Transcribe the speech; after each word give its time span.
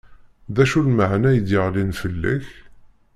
D 0.55 0.57
acu 0.63 0.79
n 0.81 0.85
lmeḥna 0.91 1.29
i 1.33 1.39
d-yeɣlin 1.45 1.91
fell-ak? 1.99 2.47